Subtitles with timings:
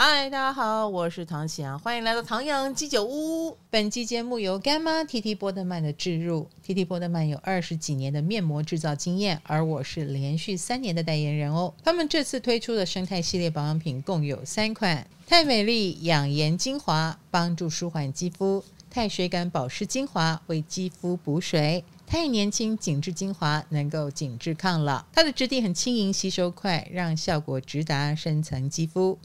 [0.00, 3.58] 嗨，大家好，我是唐喜阳，欢迎来到唐阳鸡酒屋。
[3.68, 6.46] 本期节目由干妈 TT 波特曼的置入。
[6.64, 11.74] TT 波特曼有二十几年的面膜制造经验，而我是连续三年的代言人哦。
[11.82, 25.04] 他们这次推出的生态系列保养品共有三款：太美丽养颜精华，帮助舒缓肌肤；太水感保湿精华，为肌肤补水；太年轻紧致精华，能够紧致抗老。
[25.12, 29.18] 它的质地很轻盈，吸收快，让效果直达深层肌肤。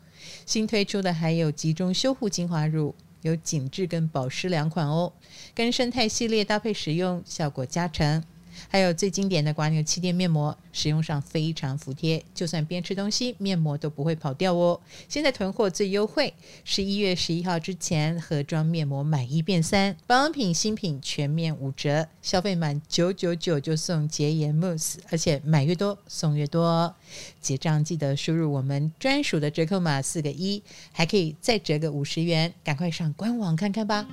[0.46, 5.14] 新推出的还有集中修护精华乳，有紧致跟保湿两款哦，
[5.54, 8.24] 跟生态系列搭配使用，效果加成。
[8.70, 14.80] 还有最经典的蜗牛气垫面膜，使用上非常服帖，就算边吃东西，面膜都不会跑掉哦。
[15.08, 26.96] 现在囤货最优惠，十一月十一号之前，盒装面膜买一变三，保养品新品全面五折，消费满九九九就送洁颜慕斯，而且买越多送越多哦。
[27.40, 34.08] 结账记得输入我们专属的折扣码四个一，还可以再折个五十元，赶快上官网看看吧。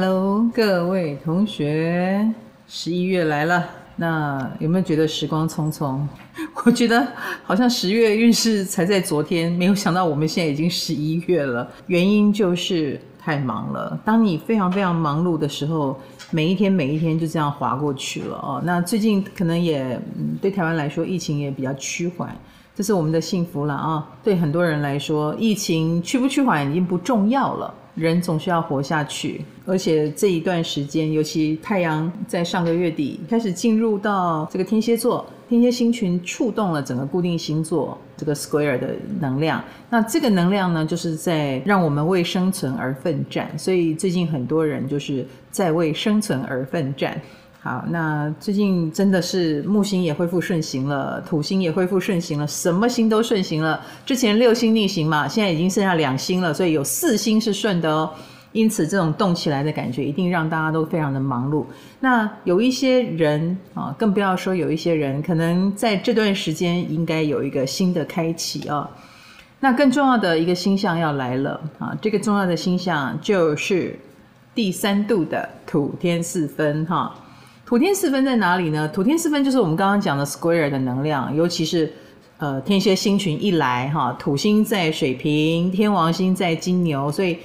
[0.00, 2.24] Hello，各位同学，
[2.68, 5.98] 十一月来了，那有没有觉得时光匆匆？
[6.64, 7.04] 我觉得
[7.42, 11.68] 好像十月运势才在昨天，没有想到我们现在已经十一月了。
[11.88, 14.00] 原因就是太忙了。
[14.04, 15.98] 当你非常非常忙碌的时候，
[16.30, 18.62] 每一天每一天就这样划过去了哦。
[18.64, 20.00] 那最近可能也
[20.40, 22.32] 对台湾来说，疫情也比较趋缓，
[22.78, 24.08] 这是我们的幸福了啊。
[24.22, 27.74] 对很多人来说，疫情去不去缓已经不重要了。
[27.96, 39.60] 人总是要活下去，而且这一段时间，尤其太阳在上个月底开始进入到这个天蝎座，天蝎星群触动了整个固定星座这个 Square 的能量。
[39.90, 43.50] 那这个能量呢，就是在让我们为生存而奋战。
[43.58, 47.20] 所以最近很多人就是在为生存而奋战。
[47.60, 53.80] 好，那最近真的是木星也恢复顺行了，土星也恢复顺行了，什么星都顺行了。
[54.06, 58.10] 之前六星逆行嘛，现在已经剩下两星了，所以有四星是顺的哦。
[58.52, 61.66] 因此，这种动起来的感觉一定让大家都非常的忙碌。
[62.00, 68.88] 那有一些人啊，更不要说有一些人，可能在这段时间应该有一个新的开启啊。
[69.60, 73.98] 那更重要的一个星象要来了啊，这个重要的星象就是
[74.54, 77.12] 第三度的土天四分哈。
[77.68, 78.88] 土天四分在哪里呢？
[78.88, 81.92] 土天四分就是我们刚刚讲的 Square 的能量，尤其是
[82.38, 87.36] 呃天蝎星群一来哈，土星在水瓶，天王星在金牛，所以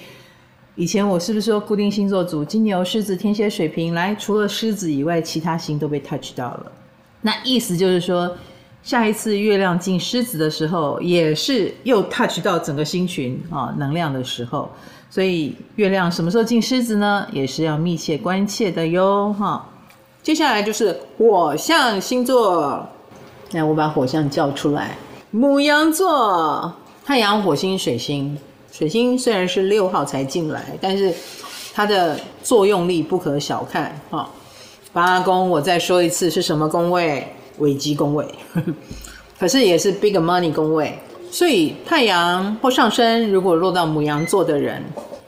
[0.76, 6.72] 以前我是不是说固定星座组金牛、狮子、天蝎、水瓶来，除了狮子以外，其他星都被 touch 到了。
[7.20, 8.34] 那意思就是说，
[8.82, 14.72] 下一次月亮进狮子的时候，也是又 touch 到整个星群啊能量的时候，
[15.10, 17.28] 所以月亮什么时候进狮子呢？
[17.34, 19.70] 也是要密切关切的哟哈。
[20.24, 22.88] 接下来就是火象星座，
[23.52, 24.98] 来，我把火象叫出来。
[25.32, 26.74] 母羊座，
[27.06, 28.38] 太阳、火星、水星。
[28.72, 31.14] 水星虽然是六号才进来，但是
[31.74, 34.30] 它的作用力不可小看啊。
[34.94, 37.28] 八宫，我再说一次是什么宫位？
[37.60, 38.26] 危机宫位，
[39.38, 40.98] 可是也是 big money 宫位。
[41.30, 44.82] 所以太阳或上升如果落到母羊座的人，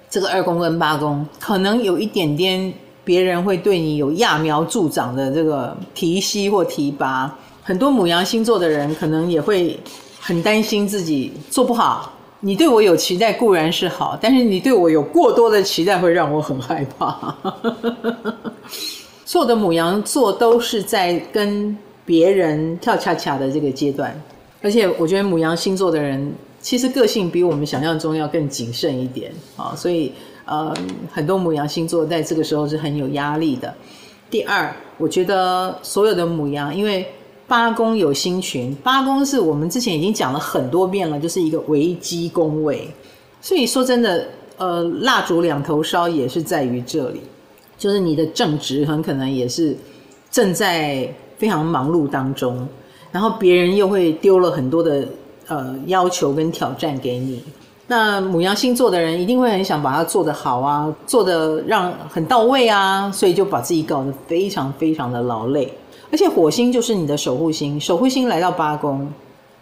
[0.09, 2.73] 这个二宫跟八宫可能有一点点。
[3.05, 9.79] 别人会对你有揠苗助长的这个提携或提拔，很多母羊星座的人可能也会
[10.19, 12.11] 很担心自己做不好。
[12.41, 17.35] 你对我有期待固然是好，但是你对我有过多的期待会让我很害怕。
[19.23, 24.19] 所有的母羊座都是在跟别人跳恰恰的这个阶段，
[24.61, 30.11] 而且我觉得母羊星座的人其实个性比我们想象中要更谨慎一点啊，所以。
[30.45, 30.73] 呃，
[31.11, 33.73] 很多母羊星座在这个时候是很有压力的。
[34.29, 37.07] 第二，我觉得所有的母羊，因为
[37.47, 42.89] 八宫有星群，八宫是我们之前已经讲了很多遍了，就是一个危机宫位。
[43.41, 47.21] 所以说真的，呃，蜡烛两头烧也是在于这里，
[47.77, 49.75] 就是你的正职很可能也是
[50.31, 51.07] 正在
[51.37, 52.67] 非常忙碌当中，
[53.11, 55.07] 然后别人又会丢了很多的
[55.47, 57.43] 呃要求跟挑战给你。
[57.87, 65.71] 那母羊星座的人一定会很想把它做得好啊，做得让很到位啊，所以就把自己搞得非常非常的劳累。
[66.11, 69.07] 而且火星就是你的守护星，守护星来到八宫，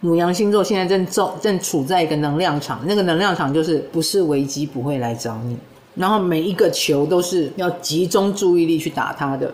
[0.00, 5.56] 母羊星座现在正正正处在一个能量场，那个能量场就是不是危机不会来找你，
[5.94, 9.52] 然后每一个球都是要集中注意力去打它的，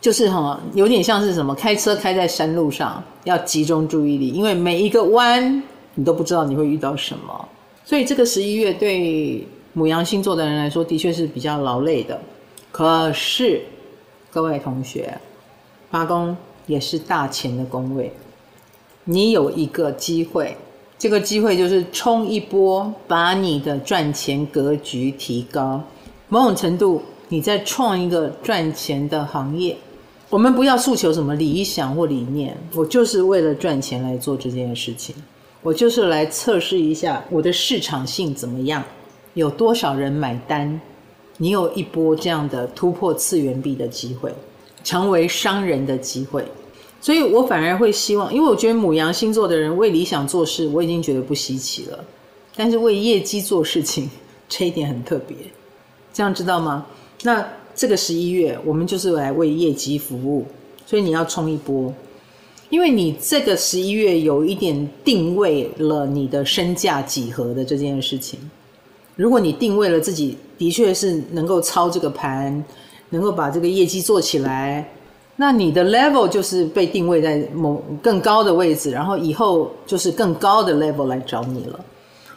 [0.00, 5.62] 就是哈，有点像是什么开车开在山路上要集中注意力，因为每一个弯
[5.94, 7.48] 你都不知道你会遇到什么。
[7.84, 12.20] 所以这个十一月对母羊星座的人来说，的确是比较劳累的。
[12.72, 13.60] 可是，
[14.30, 15.18] 各位同学，
[15.90, 16.36] 八宫
[16.66, 18.12] 也是大钱的宫位，
[19.04, 20.56] 你有一个机会，
[20.98, 25.82] 这个机会就是冲一波，把你的赚钱格局提高。
[26.28, 29.76] 某种程度，你在创一个赚钱的行业。
[30.30, 35.14] 我们不要诉求什么理想或理念，我就是为了赚钱来做这件事情。
[35.64, 38.84] 我就是来测试一下我的市场性怎么样，
[39.32, 40.78] 有多少人买单。
[41.38, 44.30] 你有一波这样的突破次元壁的机会，
[44.84, 46.44] 成为商人的机会。
[47.00, 52.04] 所以我反而会希望，因为我觉得母羊星座的人为理想做事，我已经觉得不稀奇了。
[52.54, 54.10] 但是为业绩做事情，
[54.46, 55.34] 这一点很特别。
[56.12, 56.86] 这样知道吗？
[57.22, 57.42] 那。
[57.76, 60.46] 这个十一月，我们就是来为业绩服务，
[60.86, 61.92] 所以你要冲一波，
[62.74, 68.36] 因为你这个十一月有一点定位了你的身价几何的这件事情。
[69.14, 72.64] 如果你定位了自己的确是能够操这个盘，
[73.10, 74.90] 能够把这个业绩做起来，
[75.36, 81.78] 那你的 level 就是被定位在某更高的位置，然后以后就是更高的 level 来找你了。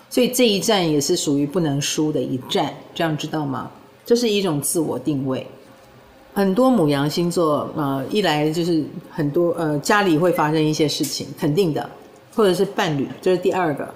[0.08, 3.72] 所以这一战也是属于不能输的一战，这样知道吗？
[4.06, 5.48] 这是一种自我定位，
[6.38, 11.90] 很多母羊星座，呃，一来就是很多呃家里会发生一些事情，肯定的，
[12.36, 13.90] 或者是伴侣，这是第二个，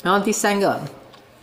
[0.00, 0.80] 然后第三个，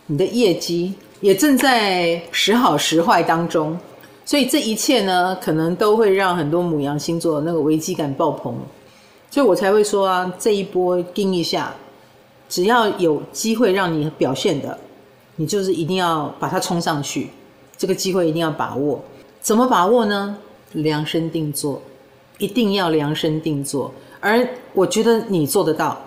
[0.06, 3.78] 你的业绩也正在时好时坏当中，
[4.24, 8.56] 所以这一切呢，可能都会让很多母羊星座那个危机感爆棚，
[9.30, 11.76] 所以我才会说啊，这一波盯一下，
[12.48, 14.80] 只要有机会让你表现的，
[15.36, 17.28] 你就是一定要把它冲上去。
[17.78, 19.02] 这个机会一定要把握，
[19.42, 20.38] 怎么把握呢？
[20.74, 21.82] 量身定做，
[22.38, 23.92] 一定要量身定做。
[24.20, 26.00] 而我觉得你做得到，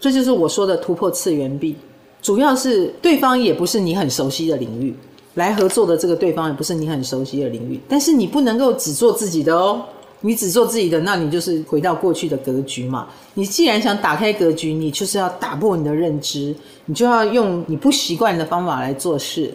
[0.00, 1.76] 这就是我说的突破次元壁。
[2.20, 4.92] 主要是对方也不是你很熟悉的领域，
[5.34, 7.78] 来合作的这个对方也不是你很熟悉的领域。
[7.88, 9.84] 但是你不能够只做自己的哦，
[10.22, 13.06] 你只做自己的，那你就是回到过去的格局嘛。
[13.34, 16.52] 你既然想打开格局，你就是要打破你的认知，
[16.86, 19.54] 你就要用你不习惯的方法来做事。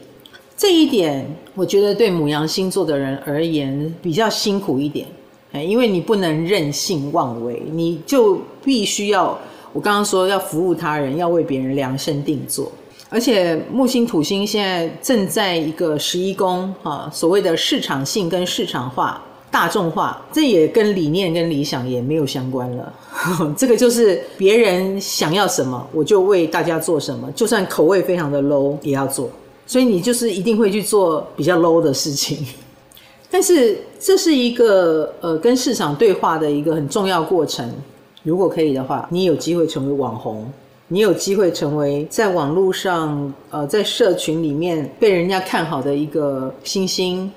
[0.56, 5.08] 这一点，我觉得对牡羊星座的人而言比较辛苦一点，
[5.52, 9.38] 因为你不能任性妄为，你就必须要
[9.74, 12.72] 我刚刚说要服务他人，要为别人量身定做。
[13.10, 22.94] 而且木星土星现在正在一个十一宫啊，所谓的市场性跟市场化、大众化，这也跟理念跟理想也没有相关了。
[23.56, 29.30] 这个就是别人想要什么，我就为大家做什么，就算口味非常的 low 也要做。
[29.66, 32.46] 所以你就是一定会去做比较 low 的事情，
[33.32, 37.72] 但是这是一个呃跟市场对话的一个很重要过程。
[38.24, 40.46] 如果可以的话，你有机会成为网红，
[40.88, 47.32] 你有机会成为在网络上呃在社群里面被人家看好的一个星星，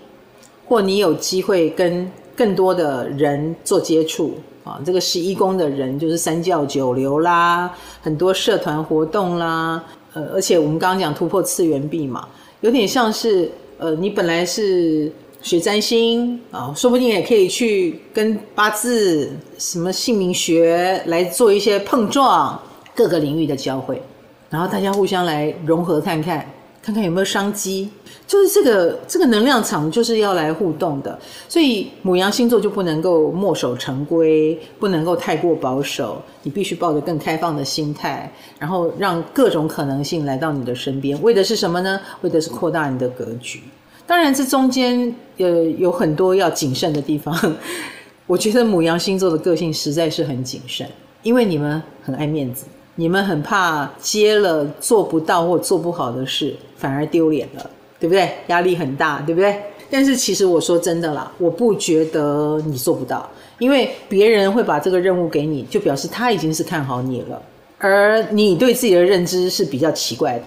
[0.67, 4.81] 或你有机会跟更多的人做接触啊。
[4.85, 7.69] 这个十一宫的人就是三教九流啦，
[8.03, 9.83] 很多社团活动啦。
[10.17, 12.27] 呃，而且我们刚刚讲突破次元壁嘛，
[12.63, 22.59] 有点像是呃，你本来是学占星啊，说不定也可以去跟八字、什么姓名学来做一些碰撞，
[22.95, 24.01] 各个领域的交汇，
[24.49, 26.51] 然后大家互相来融合看看。
[26.87, 27.91] 看看有没有商机，
[28.29, 31.19] 就是这个这个能量场就是要来互动的，
[31.49, 42.01] 所以母羊星座就不能够墨守成规，不能够太过保守，你必须抱着更开放的心态，然后让各种可能性来到你的身边，为的是什么呢？
[42.21, 43.61] 为的是扩大你的格局。
[44.07, 47.37] 当然，这中间呃有很多要谨慎的地方。
[48.29, 50.89] 我觉得母羊星座的个性实在是很谨慎，
[51.25, 52.65] 因为你们很爱面子。
[52.99, 58.31] 你们很怕接了做不到或做不好的事，反而丢脸了，对不对？
[58.49, 59.57] 压力很大，对不对？
[59.91, 63.29] 但是其实我说真的啦，我不觉得你做不到，
[63.59, 67.41] 因为别人会把这个任务给你，就表示他已经是看好你了，
[67.79, 70.45] 而你对自己的认知是比较奇怪的。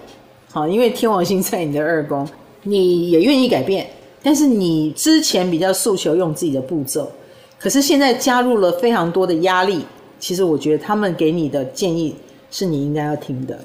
[0.52, 2.28] 好，因为天王星在你的二宫，
[2.64, 3.86] 你也愿意改变，
[4.22, 7.10] 但是你之前比较诉求用自己的步骤，
[7.58, 9.84] 可是现在加入了非常多的压力，
[10.18, 12.14] 其实我觉得他们给你的建议。
[12.52, 13.56] 是你应该要听的，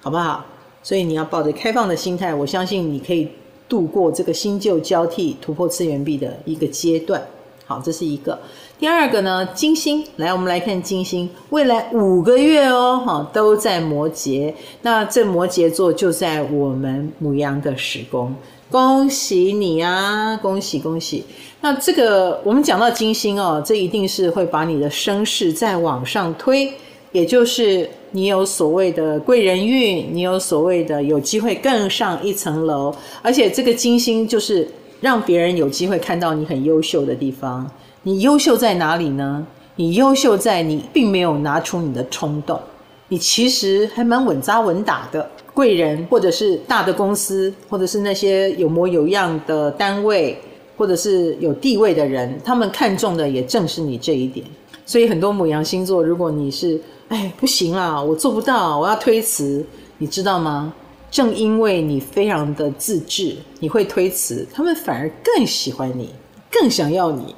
[0.00, 0.42] 好不好？
[0.82, 3.28] 所以你要抱着开放的心态，我相信你可以
[3.68, 7.22] 度过这个新旧交替、突破次元壁的一个阶段。
[7.66, 8.36] 好，这是一个。
[8.78, 14.52] 第二个呢，金星，来，我们来看金星，未来五个月哦，哈，都在摩羯。
[14.82, 18.34] 那这摩羯座就在我们母羊的十宫，
[18.70, 21.24] 恭喜你啊，恭喜恭喜！
[21.60, 26.72] 那这个我们讲到金星哦，这一定是会把你的声势再往上推。
[27.12, 34.68] 也就是你有所谓的贵人运，你有所谓的有机会更上一层楼，而且这个金星就是
[35.00, 37.70] 让别人有机会看到你很优秀的地方，
[38.02, 39.46] 你优秀在哪里呢？
[39.76, 42.60] 你优秀在你并没有拿出你的冲动，
[43.08, 45.26] 你其实还蛮稳扎稳打的。
[45.52, 50.38] 贵人或者是大的公司，或者是那些有模有样的单位，
[50.76, 54.46] 或者是有地位的人，他们看重的也正是你这一点。
[54.86, 59.66] 所以很多母羊星座，如果你是哎不行啦，我做不到，我要推辞，
[59.98, 60.72] 你知道吗？
[61.10, 66.14] 正因为你非常的自制，你会推辞，他们反而更喜欢你，
[66.52, 67.34] 更想要你。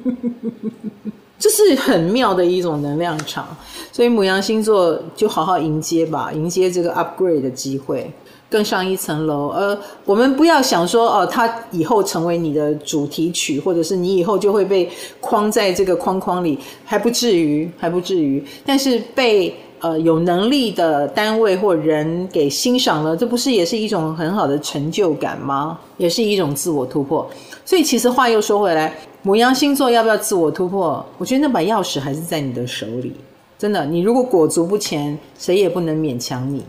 [1.39, 3.55] 这是很妙的一种能量场，
[3.93, 8.11] 所以母羊星座就好好迎接吧，迎接这个 upgrade 的机会，
[8.49, 9.49] 更上一层楼。
[9.49, 14.89] 而我们不要想说哦，他以后成为你的主题曲，或者是你以后就会被
[15.19, 18.43] 框在这个框框里，还不至于，还不至于。
[18.65, 25.79] 但是被呃有能力的单位或人给欣赏了，这不是也是一种很好的成就感吗？
[25.97, 27.29] 也是一种自我突破。
[27.63, 28.93] 所以其实话又说回来。
[29.21, 31.05] 母羊星座要不要自我突破？
[31.17, 33.13] 我觉得那把钥匙还是在你的手里。
[33.57, 36.63] 真的，你如果裹足不前，谁也不能勉强你，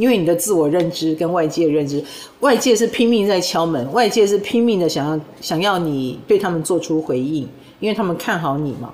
[0.00, 2.02] 因为你的自我认知跟外界认知，
[2.40, 7.46] 外界是拼命在敲门，外界是拼命的想要想要你对他们做出回应，
[7.78, 8.90] 因为他们看好你嘛，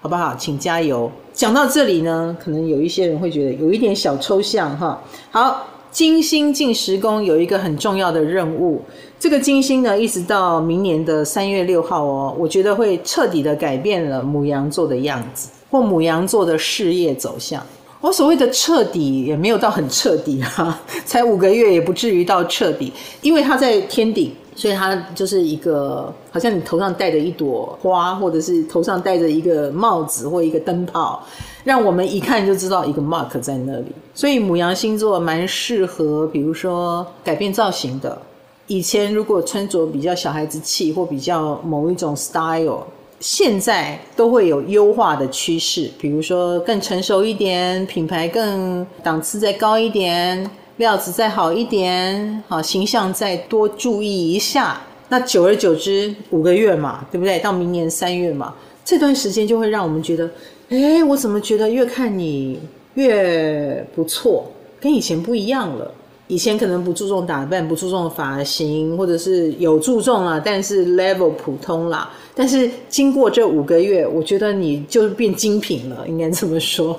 [0.00, 0.36] 好不好？
[0.36, 1.10] 请加油。
[1.32, 5.02] 讲到这里呢，可能有一些人会觉得有一点小抽象哈。
[5.30, 5.66] 好。
[5.90, 8.80] 金星进十宫有一个很重要的任务，
[9.18, 17.60] 这个金星呢，一直到明年的三月六号哦，我觉得会彻底的改变了母羊座的样子，或母羊座的事业走向。
[18.00, 22.92] 我所谓的彻底也没有到很彻底啊，才五个月也不至于到彻底，
[23.22, 24.32] 因为它在天顶。
[24.56, 31.24] 所以它就是一个，好像你头上戴着一朵花，或者是头上戴着一个帽子或一个灯泡，
[31.64, 33.86] 让我们一看就知道一个 mark 在那里。
[34.12, 38.20] 所以母羊星座蛮适合，比如说改变造型的。
[38.66, 42.82] 以前如果穿着比较小孩子气或比较某一种 style，
[43.20, 50.50] 现在都会有优化的趋势，比如说更成熟一点，品牌更档次再高一点。
[50.76, 57.38] 料子再好一点，好形象再多注意一下，那久而久之，五个月嘛，对不对？
[57.40, 60.30] 到明年三月嘛，这段时间就会让我们觉得，
[60.70, 62.58] 哎，我怎么觉得越看你
[62.94, 64.50] 越不错，
[64.80, 65.92] 跟以前不一样了。
[66.28, 72.08] 以前可能不注重打扮，不注重发型，或者是有注重了，但是 level 普通啦。
[72.40, 76.98] 但是经过这五个月，我觉得你就变精品了，应该这么说，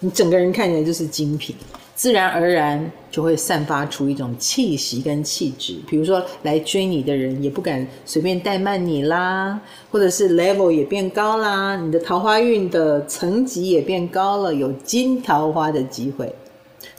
[0.00, 1.54] 你整个人看起来就是精品。
[1.94, 9.60] 自然而然就会散发出一种气息跟气质，比如说来追你的人也不敢随便怠慢你啦，
[9.92, 16.34] 或者是 level 也变高啦，你的桃花运的层级也变高了，有金桃花的机会。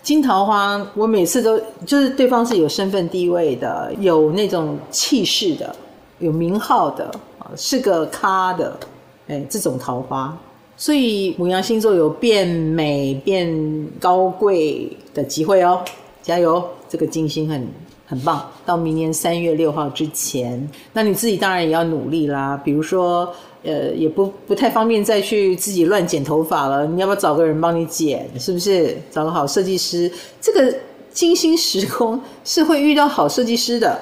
[0.02, 5.76] 金桃花，我每次都就是对方是有身份地位的，有那种气势的，
[6.22, 7.12] 有名号的，
[7.58, 8.80] 是个咖的，
[9.28, 10.38] 哎，这种桃花。
[10.78, 15.84] 所以母羊星座有变美、变高贵的机会哦，
[16.24, 16.64] 加油！
[16.90, 17.68] 这个金星很
[18.08, 18.50] 很棒。
[18.66, 22.60] 到明年三月六号之前，那你自己当然也要努力啦。
[22.64, 23.32] 比如说，
[23.64, 28.28] 呃，也不不太方便再去自己乱剪头发了，你要不要找个人帮你剪？
[28.40, 28.98] 是不是？
[29.12, 30.12] 找个好设计师。
[30.40, 30.74] 这个
[31.12, 34.00] 金星时空是会遇到好设计师的，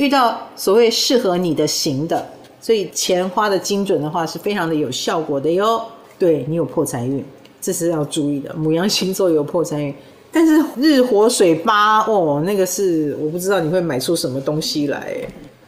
[0.00, 2.26] 遇到所谓适合你的型的。
[2.62, 5.82] 所以钱花的精准的话，是非常的有效果的哟。
[6.18, 7.24] 对，你有破财运，
[7.60, 8.54] 这是要注意的。
[8.54, 9.94] 母羊星座有破财运，
[10.30, 15.16] 但是日火水八哦，那个是我不知道你会买出什么东西来，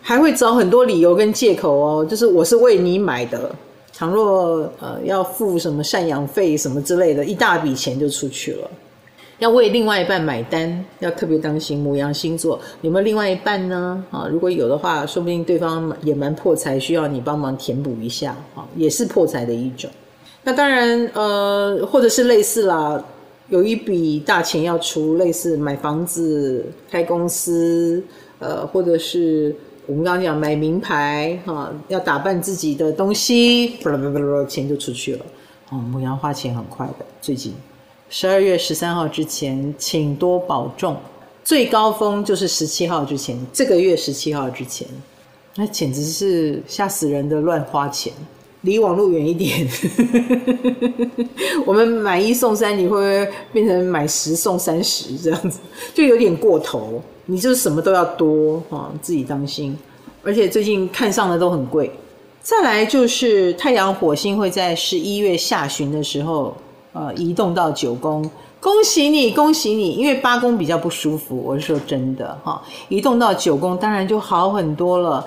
[0.02, 2.04] 还会找很多理由跟借口哦。
[2.04, 3.50] 就是我是为你买的，
[3.94, 8.70] 倘若呃要付什么赡养费什么之类的，一大笔钱就出去了。
[9.42, 11.84] 要为另外一半买单，要特别当心。
[11.84, 14.00] 牡羊星座有没有另外一半呢？
[14.08, 19.90] 啊，如果有的话，说不定对方也蛮破财，需要你帮忙填补一下啊，也是破财的一种。
[20.44, 23.04] 那当然，呃，或者是类似啦，
[23.48, 28.00] 有一笔大钱要出，类似买房子、开公司，
[28.38, 29.52] 呃，或者是
[29.86, 35.26] 我们刚刚讲买名牌，哈、啊，要打扮自己的东西，不啦不啦不啦，钱就出去了。
[35.70, 37.52] 哦，牡羊花钱很快的，最近
[38.14, 40.94] 十二月十三号之前，请多保重。
[41.42, 44.86] 最高峰就是十七号之前，这个月十七号之前，
[45.56, 48.12] 那简直是吓死人的乱花钱。
[48.60, 49.66] 离网络远一点，
[51.64, 55.58] 我们买一送三，你会不会变成买十送三十这样子？
[55.94, 59.74] 就有点过头，你就是什么都要多啊，自己当心。
[60.22, 61.90] 而且最近看上的都很贵。
[62.42, 66.54] 再来就是太阳火星会在十一月下旬的时候，
[66.92, 68.30] 呃，移动到九宫，
[68.60, 75.26] 恭喜你，恭喜你，因为八宫比较不舒服，我是说真的哈，移动到九宫当然就好很多了。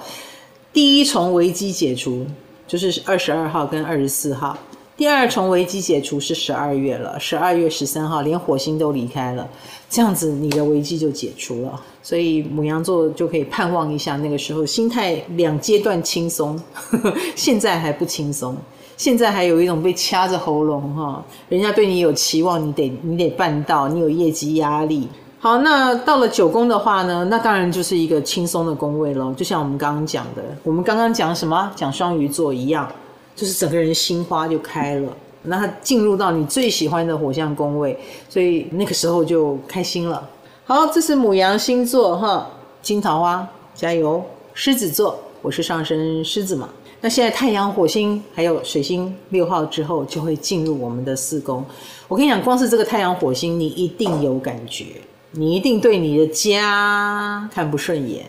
[0.72, 2.26] 第一重危机解除。
[2.68, 4.58] 就是二十二号跟二十四号。
[4.98, 9.48] 第二重危机解除是十二月了，十二月十三号连火星都离开了，
[9.88, 16.60] 这样子你的危机就解除了，所以牡羊座就可以盼望一下那个时候心态两阶段轻松，
[17.38, 18.58] 现在还不轻松，
[18.98, 25.08] 现在还有一种被掐着喉咙哈，人家对你有期望，你得你得办到，你有业绩压力。
[25.40, 31.72] 好，那到了九宫的话呢，那当然就是一个轻松的宫位咯，就像我们刚刚讲的，我们刚刚讲什么？
[31.75, 32.92] 讲双鱼座一样。
[33.36, 35.12] 就是整个人心花就开了，
[35.44, 38.00] 那他进入到你最喜欢的火象宫位，
[38.30, 40.25] 所以那个时候就开心了。
[40.64, 42.48] 好，这是母羊星座哈，
[42.82, 44.24] 金桃花加油。
[44.54, 46.70] 狮子座，我是上升狮子嘛。
[47.06, 51.64] 那现在太阳、火星还有水星六号之后就会进入我们的四宫。
[52.08, 54.86] 我跟你讲，光是这个太阳、火星，你一定有感觉，
[55.30, 58.26] 你一定对你的家看不顺眼，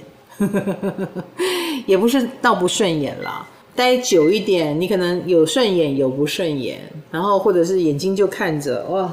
[1.89, 3.49] 也不是到不顺眼啦。
[3.75, 6.79] 待久一点，你可能有顺眼，有不顺眼，
[7.11, 9.11] 然后或者是眼睛就看着哇，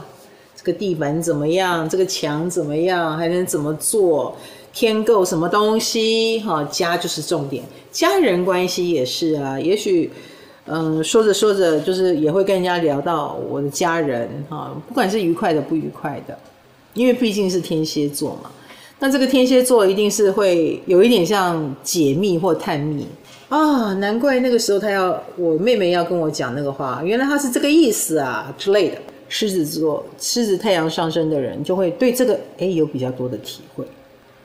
[0.58, 4.36] 这个地板怎么样，这个墙怎么样，还能怎么做，
[4.74, 6.40] 添购什么东西？
[6.40, 9.58] 哈，家就是重点，家人关系也是啊。
[9.60, 10.12] 也许，
[10.66, 16.38] 嗯，说着说着，就是也会跟人家聊到我的家人哈，不管是愉快的不愉快的，
[16.96, 18.50] 因为毕竟是天蝎座嘛。
[19.00, 23.06] 那这个天蝎座一定是会有一点像解密或探秘。
[23.50, 28.98] 啊，难怪那个时候他要我妹妹要跟我讲那个话，原来他是这个意思啊之类的。
[29.30, 33.84] 狮子座、狮子太阳上升的人就会对这个诶有比较多的体会，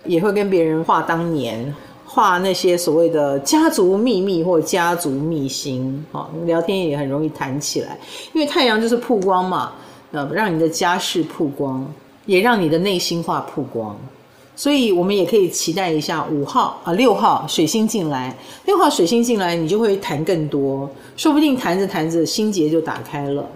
[0.08, 1.72] 也会跟别人话当年，
[2.04, 7.96] 画那些所谓的家族秘密或家族秘辛啊，聊天也很容易谈起来，
[8.32, 9.72] 因为太阳就是曝光嘛，
[10.10, 11.86] 呃，让你的家事曝光，
[12.26, 13.96] 也让你的内心话曝光。
[14.56, 23.46] 所以，我们也可以期待一下五号啊，六号水星进来，六号水星进来，你就会谈更多，说不定谈着谈着心结就打开了。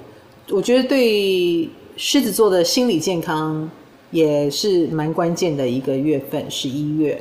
[0.50, 3.68] 我觉得对狮子座的心理健康
[4.12, 7.20] 也是蛮关键的一个月份，十一月，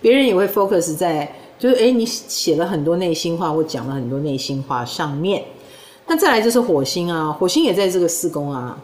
[0.00, 5.42] 别人也会 focus 在，就是诶，你写了很多内心话或讲了很多内心话上面。
[6.06, 8.80] 那再来就是火星啊，火星也在这个四宫啊。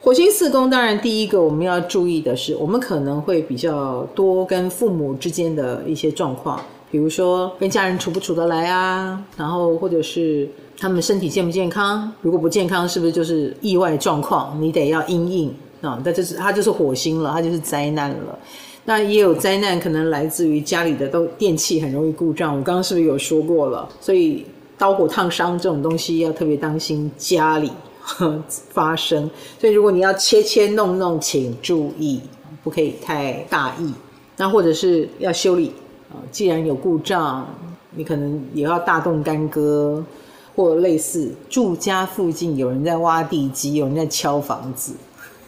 [0.00, 10.46] 火星四宫，当然第一个我们要注意的是，我们可能会比较多跟父母之间的一些状况，比如说跟家人处不处得来啊，然后或者是
[10.78, 14.54] 他们身体健不健康，如果不健康，是不是就是意外状况？
[14.60, 18.38] 你得要因应啊，那就是它就是火星了，它就是灾难了。
[18.84, 23.88] 那也有灾难可能来自于家里的都电器很容易故障，我刚刚是不是有说过了？
[24.00, 24.44] 所以
[24.78, 27.70] 刀火烫伤这种东西要特别当心家里。
[28.70, 32.20] 发生，所以如果你要切切弄弄，请注意，
[32.62, 33.90] 不可以太大意。
[34.36, 35.72] 那或者是要修理
[36.10, 37.48] 啊，既然有故障，
[37.92, 40.04] 你可能也要大动干戈，
[40.54, 44.92] 或类似住家附近有人在挖地基，有人在敲房子，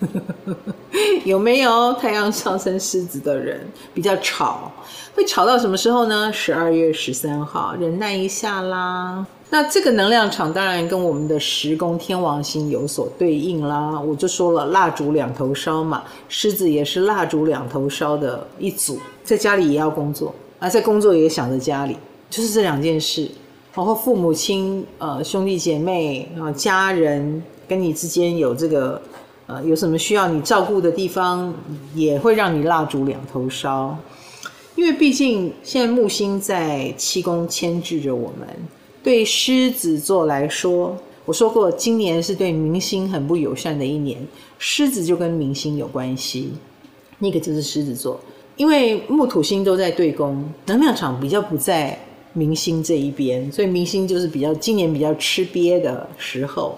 [1.24, 1.92] 有没有？
[1.94, 3.60] 太阳上升狮子的人
[3.94, 4.72] 比较吵，
[5.14, 6.32] 会吵到什么时候呢？
[6.32, 9.26] 十二月十三号，忍耐一下啦。
[9.48, 13.98] 那这个能量场当然跟我们的十宫天王星有所对应啦。
[14.00, 21.96] 我就说了，蜡烛两头烧嘛，狮子也是蜡烛两头烧的一组，在家里也要工作，而，在工作也想着家里，
[22.28, 23.30] 就是这两件事。
[23.72, 29.00] 包括父母亲、呃兄弟姐妹啊、家人跟你之间有这个
[29.46, 31.54] 呃有什么需要你照顾的地方，
[31.94, 33.96] 也会让你蜡烛两头烧。
[34.74, 38.46] 因为毕竟现在木星在七宫牵制着我们。
[39.02, 44.18] 对狮子座来说，我说过，今年是对明星很不友善的一年。
[44.58, 46.50] 狮子就跟明星有关系，
[47.20, 48.18] 那个就是狮子座，
[48.56, 51.96] 因为木土星都在对宫，能量场比较不在
[52.32, 56.76] 明星这一边，所以明星就是比较今年比较吃瘪的时候。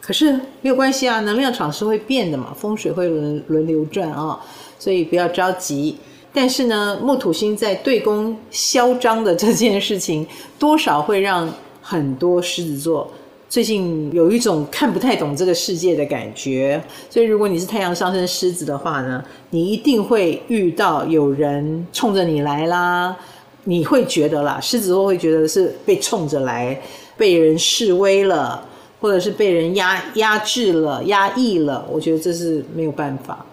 [0.00, 0.32] 可是
[0.62, 4.40] 没有关系啊，能量场是会变的嘛，风水会轮轮流转啊，
[4.78, 5.96] 所以不要着急。
[6.32, 10.26] 但是呢，木土星在对宫嚣张的这件事情，
[10.58, 13.10] 多少会让很多狮子座
[13.48, 16.80] 最近有一种看不太懂这个世界的感觉。
[17.08, 23.16] 所以，如果你是太阳上升狮子的话呢，你一定会遇到有人冲着你来啦。
[23.64, 26.80] 你会觉得啦，狮子座会觉得是被冲着来，
[27.16, 28.64] 被人示威了，
[29.00, 31.86] 或者是被人压压制了、压抑了。
[31.90, 33.44] 我觉得这是没有办法。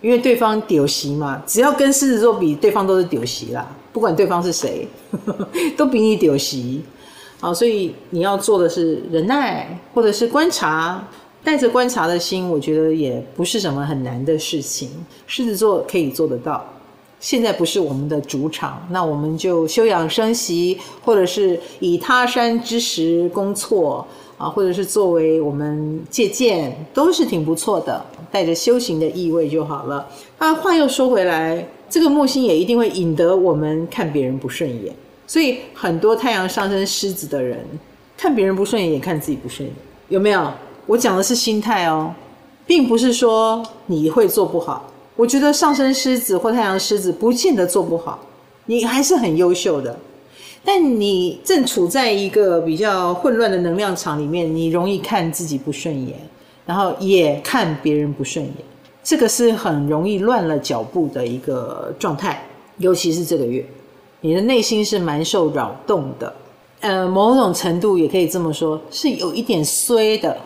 [0.00, 3.68] 因为对方丢席嘛，只要跟狮子座比，对方都是丢席啦。
[3.92, 4.86] 不管对方是谁，
[5.76, 6.80] 都比你丢席。
[7.40, 11.04] 好，所以你要做的是忍耐，或者是观察，
[11.42, 14.88] 带着观察的心，我觉得也不是什么很难的事情。
[15.26, 16.64] 狮子座可以做得到。
[17.18, 24.06] 现在不是我们的主场，那我们就休养生息，或者是以他山之石攻错
[24.38, 30.08] 啊，或者是作为我们借鉴，都是挺不错的，带着修行的意味就好了。
[30.38, 34.94] 那话又说回来，这个木星也一定会引得我们看别人不顺眼，
[35.26, 37.58] 所以很多太阳上升狮子的人
[38.16, 39.74] 看别人不顺眼，也看自己不顺眼，
[40.08, 40.50] 有没有？
[40.86, 42.14] 我讲的是心态哦，
[42.64, 44.90] 并不是说你会做不好。
[45.16, 48.20] 我觉得上升狮子或太阳狮子不见得做不好，
[48.66, 49.98] 你还是很优秀的。
[50.64, 56.14] 但你正处在一个比较混乱的能量场里面，你容易看自己不顺眼，
[56.66, 58.54] 然后也看别人不顺眼，
[59.02, 62.44] 这个是很容易乱了脚步的一个状态。
[62.78, 63.64] 尤其是这个月，
[64.20, 66.32] 你的内心是蛮受扰动的。
[66.80, 70.38] 呃，某种程度也可以这么说，是有一点衰的，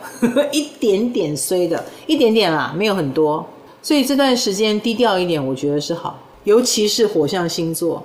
[0.50, 3.44] 一点点衰的，一点点啦，没有很多。
[3.82, 6.18] 所以这段时间低调一点，我觉得是好。
[6.44, 8.02] 尤其是火象星座，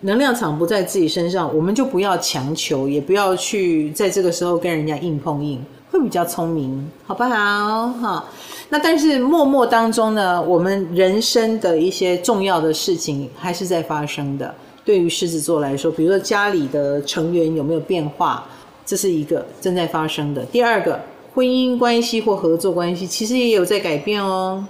[0.00, 7.88] 能量场不在自己身上，我们就不要强求，也不要去在这个时候跟人家硬碰硬，会比较聪明，好不好？
[7.92, 8.24] 哈。
[8.68, 14.54] 那但是默默当中呢，我们人生的一些重要的事情还是在发生的。
[14.84, 18.46] 对于狮子座来说，比如说家里的成员有没有变化，
[18.84, 20.44] 这是一个正在发生的。
[20.44, 21.00] 第二个，
[21.34, 24.64] 婚姻关系或合作关系，其实也有在改变哦。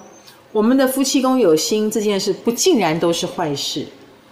[0.53, 3.85] 我们的夫妻宫有心这件事，不尽然都是坏事。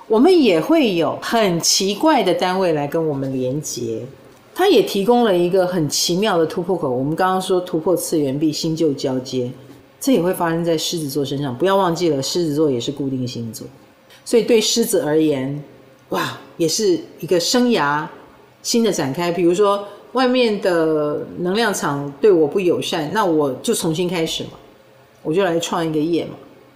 [0.07, 4.03] 我们也会有很奇怪的单位来跟我们连接，
[4.55, 6.91] 它也提供了一个很奇妙的突破口。
[6.91, 9.51] 我们刚刚说突破次元壁，新旧交接，
[9.99, 11.57] 这也会发生在狮子座身上。
[11.57, 13.67] 不要忘记了，狮子座也是固定星座，
[14.25, 15.63] 所以对狮子而言，
[16.11, 18.07] 哇，也是一个生涯
[18.63, 19.33] 新的展开。
[19.33, 24.51] 比如说，外面的能量场对我不友善，那我就重新开始嘛。
[25.23, 26.35] 我就来创一个业嘛，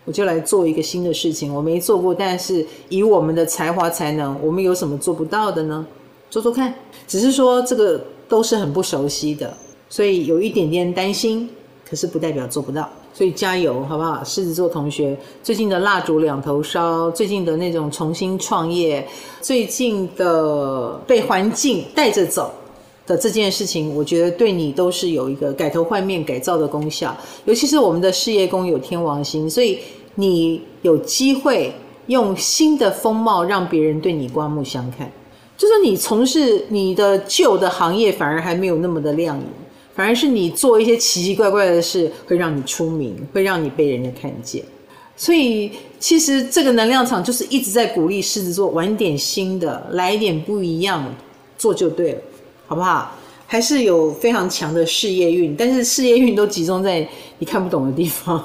[0.09, 5.87] 我就来做一个新的事情，我没做过，但是以我们的才华才能，我们有什么做不到的呢？
[6.31, 6.73] 做做看，
[7.07, 9.55] 只是说这个都是很不熟悉的，
[9.91, 11.47] 所以有一点点担心，
[11.87, 14.25] 可是不代表做不到，所以加油，好不好？
[14.25, 19.07] 狮子座同学，最近的蜡烛两头烧，最近的那种重新创业，
[19.43, 22.51] 最近的被环境带着走。
[23.07, 27.17] 的这件事情，我觉得对你都是有一个改头换面、改造的功效。
[27.47, 29.79] 尤其是我们的事业宫有天王星，所以
[30.19, 31.73] 你有机会
[32.09, 35.09] 用新的风貌让别人对你刮目相看。
[35.57, 39.47] 就是你从事你的旧的行业，反而还没有那么的亮眼，
[39.95, 44.63] 反而是你做一些奇奇怪怪的事，会让你出名，会让你被人家看见。
[45.17, 51.05] 所以其实这个能量场就是一直在鼓励狮子座玩点新的，来一点不一样，
[51.57, 52.21] 做就对了。
[52.67, 53.17] 好不好？
[53.51, 57.09] 还是有非常强的事业运，但是事业运都集中在
[57.39, 58.39] 你看不懂的地方，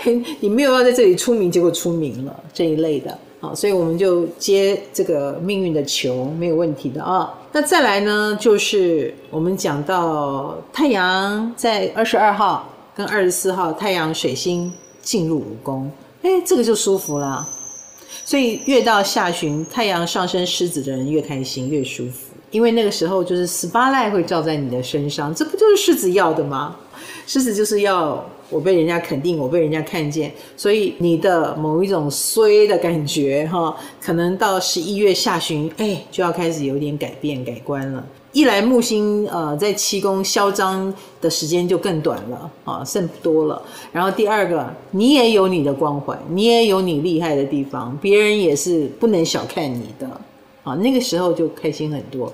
[0.40, 3.18] 你没有要在这里出名，结果出名了这一类的。
[3.40, 7.38] 好，所以我们就接这个命运的球，没有问题的啊。
[7.52, 17.46] 那再来呢，就是我们讲到太阳在二十二号跟二十四号，太阳水星进入五宫，哎，这个就舒服了。
[18.24, 22.23] 所以越到下旬，太阳上升狮子的人越开心，越舒服。
[22.54, 26.76] 因为那个时候就是 spotlight 会照在你的身上，这不就是狮子要的吗？
[27.26, 38.06] 狮子就是要我被人家肯定，我被人家看见，所以你的某一种衰的感觉哈，可能到十一月下旬，哎，就要开始有点改变改观了。
[38.30, 43.60] 一来木星呃在七宫嚣张的时间就更短了啊，剩不多了。
[43.90, 50.08] 然后第二个，你也有你的光环，你也有你厉害的地方，别人也是不能小看你的。
[50.64, 52.32] 啊，那个时候就开心很多，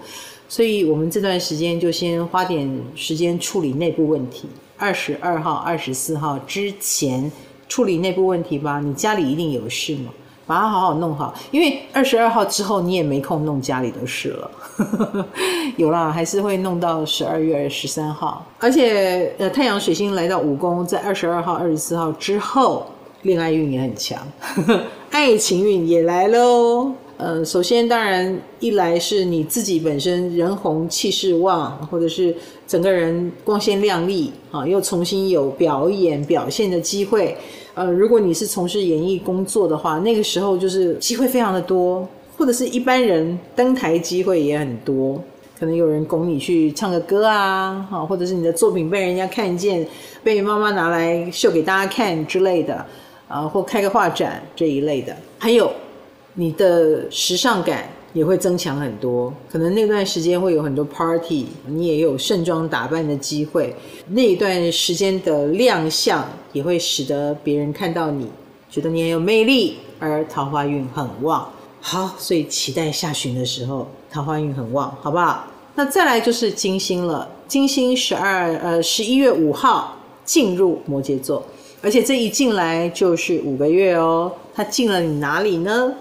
[0.48, 4.48] 所以我们这段时间就先花点时间处理内部问题。
[4.78, 7.30] 二十二号、二十四号之前
[7.68, 8.80] 处理内部问题吧。
[8.80, 10.10] 你家里一定有事嘛，
[10.46, 11.34] 把它好好弄好。
[11.50, 14.50] 因为二十二号之后你也没空弄家里的事了。
[15.76, 18.46] 有啦，还是会弄到十二月十三号。
[18.58, 22.86] 而且呃，太阳水星来到五宫，在二十二号、二十四号之后，
[23.20, 24.18] 恋爱运也很强，
[25.10, 26.92] 爱情运也来喽。
[27.22, 32.34] 呃，首先当然一来是你自己本身人红气势旺，或者是
[32.66, 37.36] 整个人光鲜亮丽啊，又重新有表演表现的机会。
[37.74, 45.22] 呃，如果你是从事演艺工作的话，那个时候就是机会非常的多，或者是一般人登台机会也很多，
[45.58, 49.86] 可能有人拱你去唱个歌啊，哈，或者是你的作品被人家看见，
[50.24, 52.82] 被妈妈拿来秀给大家看之类的，
[53.28, 55.70] 啊，或开个画展这一类的，还有。
[56.34, 63.74] 你的时尚感也会增强很多，可能那段时间会有很多 party，你也有盛装打扮的机会。
[64.08, 68.26] 那一段时间的亮相也会使得别人看到你，
[68.70, 71.48] 觉得你很有魅力而桃花运很旺。
[71.80, 75.46] 好，所以期待下旬的时候桃花运很旺，好不好？
[75.74, 81.42] 那再来就是金星了，金星十二呃十一月五号进入摩羯座，
[81.82, 84.30] 而且这一进来就是五个月哦。
[84.54, 85.92] 它进了你哪里呢？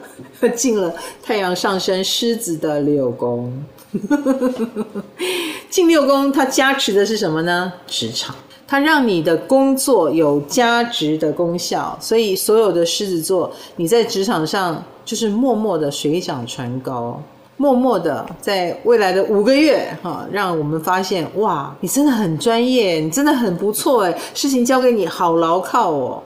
[0.42, 3.64] 它 进了太阳上升狮子的六宫。
[5.70, 7.72] 进六宫，它加持的是什么呢？
[7.88, 8.36] 职场，
[8.68, 11.98] 它让你的工作有加值的功效。
[12.02, 17.22] 所以所有的狮子座，你在职场上就是默默的水涨船高。
[17.62, 26.24] 默默的，在未来的五个月，哈，让我们发现，哇，你真的很专业，你真的很不错，哎，事情交给你好牢靠哦，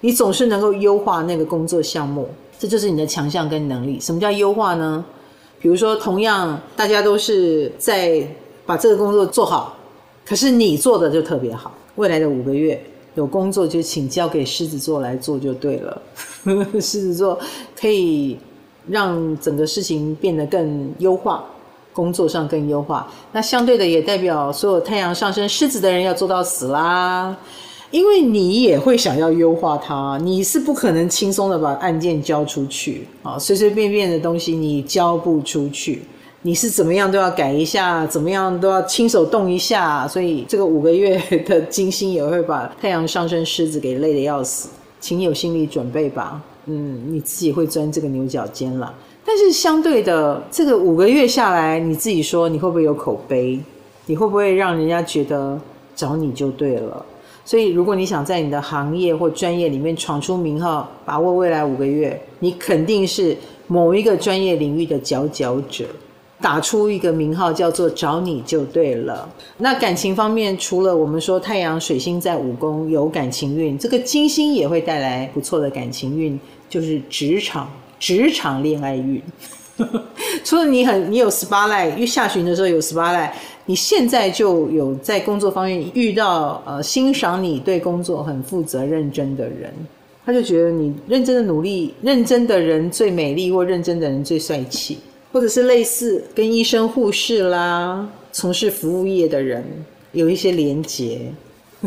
[0.00, 2.26] 你总是能够优化那个工作项目，
[2.58, 4.00] 这就是你的强项跟能力。
[4.00, 5.04] 什么叫优化呢？
[5.60, 8.26] 比如说，同样大家都是在
[8.64, 9.76] 把这个工作做好，
[10.24, 11.70] 可是你做的就特别好。
[11.96, 12.82] 未来的五个月
[13.14, 16.00] 有工作就请交给狮子座来做就对了，
[16.80, 17.38] 狮子座
[17.78, 18.38] 可以。
[18.88, 21.44] 让整个事情变得更优化，
[21.92, 23.10] 工作上更优化。
[23.32, 27.36] 那相对的也代表所有太阳上升狮子的人要做到死啦，
[27.90, 36.02] 因为你也会想要优化它，你是不可能轻松的把案件交出去啊，随随便便的东西你交不出去，
[36.42, 40.06] 你是怎么样都要改一下，怎么样都要亲手动一下。
[40.06, 44.68] 所以这个五个月 的金星也会把太阳上升狮子给累得要死，
[45.00, 46.42] 请有心理准备吧。
[46.66, 48.94] 嗯，你自己会钻这个牛角尖了。
[49.24, 53.58] 但是相对的，这个五个月下来，你自己说你会不会有口碑？
[54.06, 55.60] 你会不会让人家觉得
[55.94, 57.04] 找你就对了？
[57.44, 65.84] 所以，如果你想在你的行业或专业里面闯出名号，把握未来五个月，你肯定是某一个专业领域的佼佼者。
[66.38, 69.26] 打出一个名号叫做找你就对了。
[69.56, 79.22] 那感情方面，除了我们说太阳水星在五宫有感情运，这个金星也会带来不错的感情运，就是职场职场恋爱运。
[80.44, 83.30] 除了你很你有 spotlight，因为下旬的时候有 spotlight，
[83.66, 89.72] 你现在就有在工作方面遇到呃欣赏你对工作很负责认真的人，
[90.24, 94.98] 他就觉得你认真的努力，认真的人最美丽，或认真的人最帅气。
[95.32, 99.62] 或者是类似跟医生、护士啦，从事服务业的人
[100.12, 101.30] 有一些连结，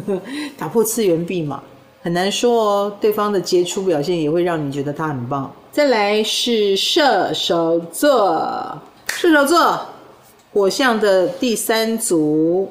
[0.56, 1.64] 打破次元壁嘛，
[2.02, 2.98] 很难说哦。
[3.00, 5.52] 对方的杰出表现也会让你觉得他很棒。
[5.72, 9.80] 再来是射手座，射手座
[10.54, 12.70] 火象的第三组。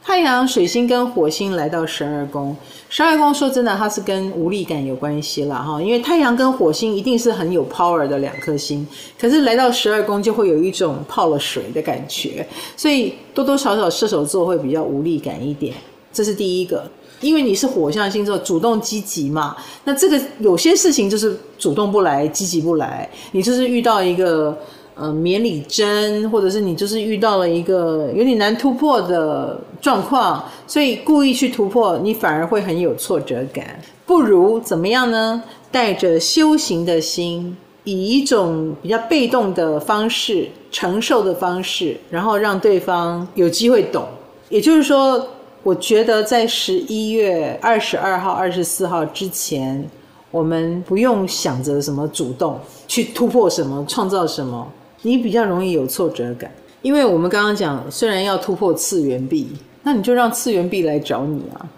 [0.00, 2.56] 太阳、水星跟火星来到十二宫，
[2.88, 5.82] 十二宫说真的，它是跟无力感有关系了哈。
[5.82, 8.86] 因为太阳跟火星一定是很有 power 的两颗星，
[9.20, 15.74] 可是来到十二宫就会有一种泡了水的感觉，所以多多少少射手座会比较无力感一点。
[16.10, 24.56] 这是第一个，因为你是火象星座，主动积极嘛，那这个有些事情就是主动不来，积极不来，你就是遇到一个。
[25.00, 33.80] 呃，免礼针，或者是你就是遇到了一个有点难突破的状况，所以故意去突破，你反而会很有挫折感。
[34.04, 35.40] 不如怎么样呢？
[35.70, 44.04] 带着修行的心，以一种比较被动的方式、承受的方式，然后让对方有机会懂。
[44.48, 45.24] 也就是说，
[45.68, 49.86] 我觉得在十一月二十二号、二十四号之前，
[50.30, 54.66] 我们不用想着什么主动去突破什么、创造什么。
[55.02, 56.50] 你比较容易有挫折感，
[56.80, 59.46] 因为我们刚刚讲，虽然要突破次元壁，
[59.82, 61.68] 那你就让次元壁来找你啊。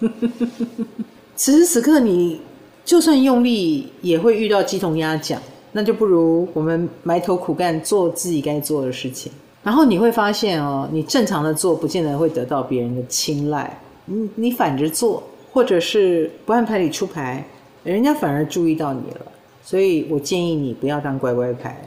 [1.36, 2.40] 此时此刻，你
[2.82, 5.38] 就算用力，也会遇到鸡同鸭讲，
[5.72, 9.30] 那就不如我们埋头苦干，做自己该做的事情。
[9.62, 13.78] 然后你会发现哦，你正常的做，不见得会得到别人的青睐。
[14.06, 15.22] 你你反着做，
[15.52, 17.46] 或者是不按牌理出牌，
[17.84, 19.20] 人家反而注意到你了。
[19.64, 21.80] 所以我建议你不要当乖乖牌。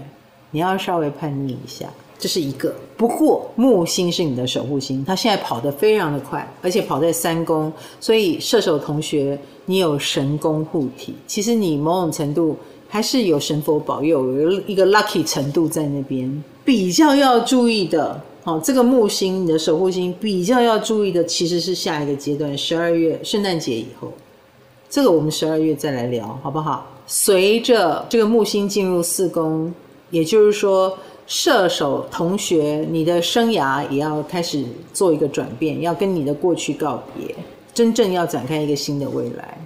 [0.51, 2.73] 你要稍微叛逆一下，这是一个。
[2.95, 12.55] 不过木星是你的守护星，它现在跑得非常的快，而且跑在三宫，所以射手同学，你有神功护体，其实你某种程度
[12.87, 16.41] 还是有神佛保佑，有一个 lucky 程度在那边。
[16.65, 24.11] 比较要注意的，哦，这个木星你的守护星比较要注意的，其实是下一个阶段，十二月圣诞节以后，
[24.89, 26.85] 这个我们十二月再来聊，好不好？
[27.07, 29.73] 随着这个木星进入四宫。
[30.11, 37.35] 也就是说，射手同学，你的生涯也要开始做一个转变，要跟你的过去告别，
[37.73, 39.57] 真正要展开一个新的未来。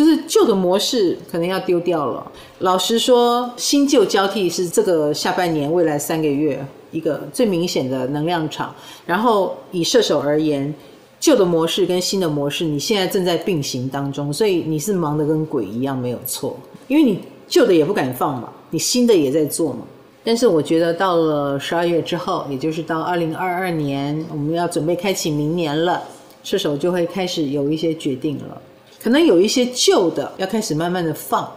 [0.00, 2.26] 就是旧的模式可能要丢掉了。
[2.60, 8.74] 老实说，新旧交替是这个下半年未来三个月一个最明显的能量场。
[9.04, 10.74] 然后以射手而言，
[11.20, 16.56] 旧的模式跟新的模式，你现在正在并行当中，所以你是忙得跟鬼一样，没有错。
[16.88, 19.80] 因为你旧的也不敢放嘛，你新的也在做嘛。
[20.24, 26.02] 但是我觉得到了十二月之后，也就是到二零二二年，我们要准备开启明年了，
[26.42, 28.62] 射手就会开始有一些决定了，
[29.02, 31.50] 可能有一些旧的要开始慢慢的放，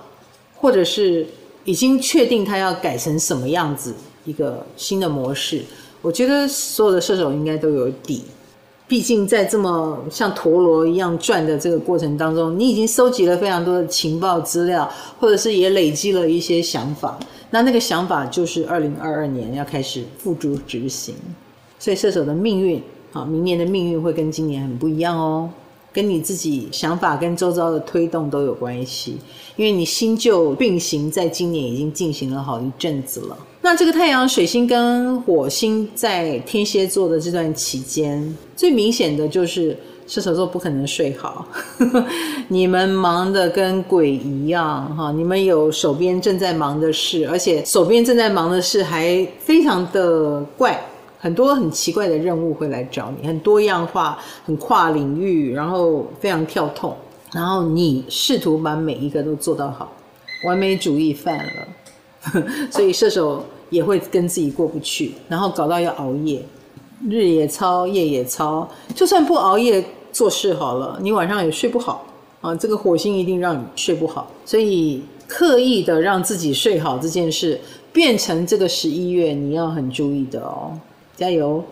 [0.55, 1.27] 或者是
[1.65, 3.93] 已经确定它要改成什么样子，
[4.25, 5.61] 一个新的模式。
[6.01, 8.23] 我觉得所有的射手应该都有底。
[8.85, 17.17] 毕竟在这么像陀螺一样转的这个过程当中，你已经收集了非常多的情报资料，或者是也累积了一些想法。
[17.49, 21.15] 那那个想法就是二零二二年要开始付诸执行。
[21.79, 25.49] 所以射手的命运啊，明年的命运会跟今年很不一样哦。
[25.93, 29.17] 跟你自己想法跟周遭的推动都有关系，
[29.55, 33.37] 因为你新旧并行，在今年已经进行了好一阵子了。
[33.61, 39.77] 那这个太阳、水星跟火星在天蝎座的这段期间，最明显的就是
[40.07, 41.47] 射手座不可能睡好，
[42.49, 50.83] 你们忙得跟鬼一样哈，你们有手边正在忙的事，而且手边正在忙的事还非常的怪。
[51.23, 56.93] 很多很奇怪的任务会来找你，很多样化，很跨领域，然后非常跳痛，
[57.31, 59.89] 然后你试图把每一个都做到好，
[60.45, 66.43] 完美主义犯了， 所以射手也会跟自己过不去，然后搞到要熬夜，
[67.07, 69.81] 日也操，夜也操，就算不熬夜
[70.11, 72.05] 做事好了，你晚上也睡不好
[72.41, 77.57] 啊，这个火星一定让你睡不好，所以刻意的让自己睡好这件事，
[77.93, 80.77] 变成这个十一月你要很注意的哦。
[81.15, 81.63] 加油！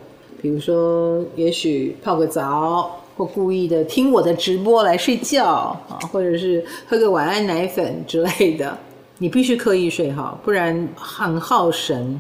[0.42, 5.46] 比如说，也许泡个澡，或故意的听我的直播来睡觉
[5.88, 8.76] 啊，或者是喝个晚安奶粉之类的。
[9.20, 12.20] 你必须刻意睡好，不然很耗神，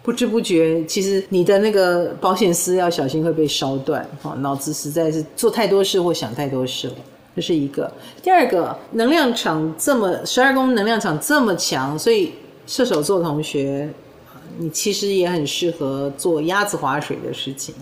[0.00, 4.08] 不知不觉，其实你的那个保险丝要小心会被烧断。
[4.22, 6.94] 哈，脑子实在是做太多事或想太多事了，
[7.34, 7.90] 这是一个。
[8.22, 12.32] 第二个，能量场这么十二宫能量场这么强，所以
[12.68, 13.88] 射手座同学。
[14.58, 17.74] 你其实也很适合做鸭子划水的事情，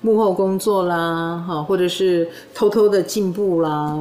[0.00, 3.96] 幕后工作啦，哈，或者是偷偷的进步啦，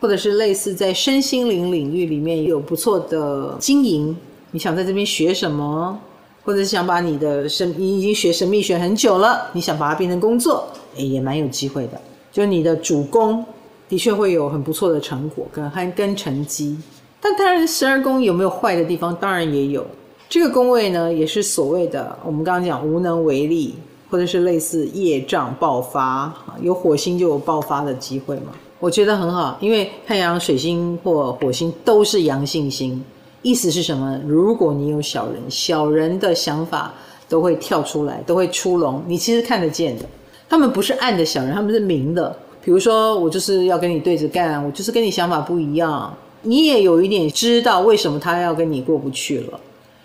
[0.00, 4.16] 或者是类似在身心灵领域里面有不错的经营。
[4.50, 5.98] 你想在这边学什么，
[6.44, 12.00] 或者是想把你的神，你已经学神秘学很久了，你想把它变成工作，诶，也蛮有机会的。
[12.30, 13.44] 就你的主攻
[13.88, 16.78] 的确会有很不错的成果跟跟成绩。
[17.20, 19.16] 但当然，十二宫有没有坏的地方？
[19.16, 19.86] 当然也有。
[20.28, 23.74] 这个宫位呢，也是所谓的我们刚刚讲无能为力，
[24.10, 28.52] 或者是类似业障爆发，有火星就有爆发的机会嘛。
[28.80, 33.02] 我觉得很好，因为太阳、水星或火星都是阳性星，
[33.42, 34.18] 意思是什么？
[34.26, 36.92] 如果你有小人，小人的想法
[37.28, 40.04] 都会跳出来，都会出笼，你其实看得见的。
[40.48, 42.36] 他们不是暗的小人，他们是明的。
[42.62, 49.60] 比如说，我就是要跟你对着干，我就是跟你想法不一样，你也有一点知道为什么他要跟你过不去了。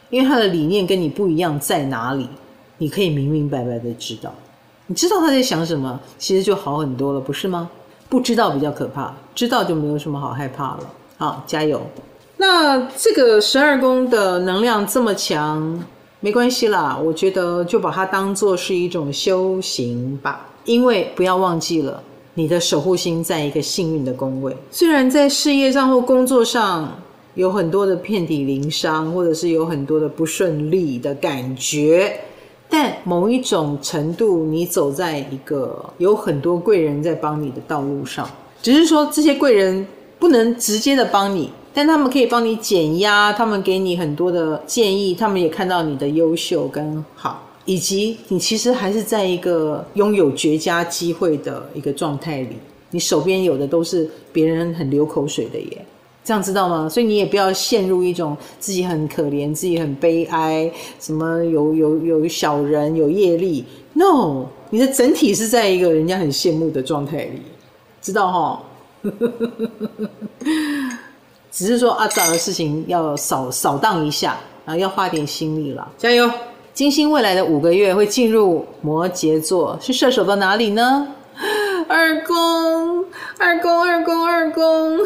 [0.09, 2.27] 因为他的理念跟你不一样在哪里，
[2.77, 4.33] 你可以明明白白的知道，
[4.87, 7.69] 你知道他在想什么，其实就好很多了，不是吗？
[8.09, 10.79] 不知道比较可怕，知道就没有什么好害怕了。
[11.17, 11.79] 好，加油！
[12.37, 15.83] 那这个十二宫的能量这么强，
[16.21, 20.47] 没关系啦，我觉得就把它当做是一种修行吧。
[20.65, 22.01] 因为不要忘记了，
[22.33, 26.89] 你的守护星在一个幸运的宫位，虽然在事业上或工作上。
[27.39, 32.19] 有很多的遍体鳞伤，或者是有很多的不顺利的感觉，
[32.69, 38.29] 但某一种程度，你走在一个有很多贵人在帮你的道路上，
[38.61, 39.87] 只是说这些贵人
[40.19, 52.57] 不能直接的帮你，但他们可以帮你减压，他们给你很多的建议，他们也看到你的优秀跟好，以及你其实还是在一个拥有绝佳机会的一个状态里，
[52.91, 55.85] 你手边有的都是别人很流口水的耶。
[56.29, 56.87] 这样知道吗？
[56.87, 63.65] 所以你也不要陷入一种自己很可怜、自己很悲哀，什么有有有小人、有业力。
[63.93, 67.41] No，你的整体是在一个人家很羡慕的状态里，
[67.99, 68.61] 知道哈？
[71.51, 75.91] 只是说阿杂的事情要扫扫荡一下，然后要花点心力了。
[75.97, 76.29] 加油！
[76.75, 81.07] 金星未来的五个月会进入摩羯座，是射手到哪里呢？
[81.91, 83.03] 二宫，
[83.39, 84.99] 二宫，二宫，二宫，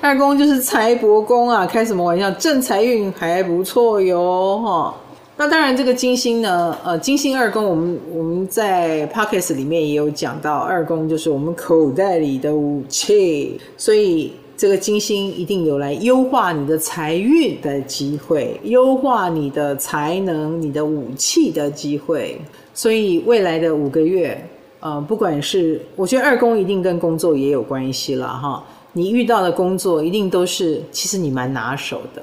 [0.00, 1.66] 二宫就是财帛宫啊！
[1.66, 2.30] 开什么玩笑？
[2.30, 4.94] 正财运还不错哟，哈。
[5.36, 22.40] 那当然，这个金星呢，呃，金星二宫，我们我们在 p o c k e t 里面也有讲到，二宫就是我们口袋里的武器，所以这个金星一定有来优化你的财运的机会，优化你的才能、你的武器的机会。
[22.72, 24.40] 所以未来的五个月。
[24.82, 28.62] 呃，不管是我觉得二宫一定跟工作也有关系了哈。
[28.94, 32.20] 你遇到的工作一定都是其实你蛮拿手的，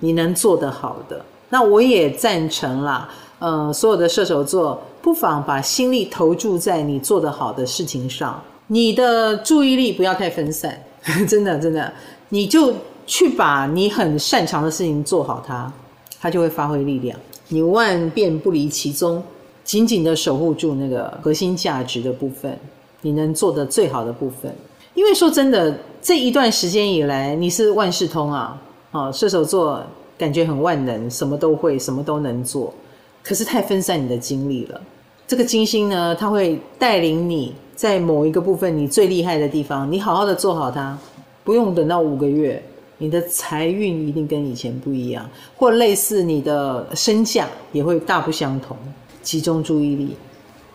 [0.00, 1.24] 你能做得好的。
[1.48, 3.08] 那我也赞成啦，
[3.38, 10.78] 呃，所有的射手座不妨把心力投注在你做得好的事情上，你的注意力不要太分散，
[11.26, 11.92] 真的真的，
[12.28, 12.72] 你就
[13.06, 15.72] 去把你很擅长的事情做好它，
[16.20, 17.18] 它就会发挥力量。
[17.48, 19.22] 你万变不离其宗，
[19.64, 22.58] 紧紧的守护住那个核心价值的部分，
[23.00, 24.54] 你能做的最好的部分。
[24.94, 28.60] 因为说真的，这一段时间以来，你是万事通啊，
[28.90, 29.82] 啊，射手座
[30.18, 32.74] 感觉很万能，什么都会，什么都能做，
[33.22, 34.80] 可是太分散你的精力了。
[35.26, 40.98] 这个金星呢，它会带领你在某一个部分你最厉害的地方，你好好的做好它，
[41.42, 42.62] 不用等到五个月，
[42.98, 48.76] 你的财运一定跟以前不一样，或类似你的身价也会大不相同。
[49.22, 50.16] 集中注意力，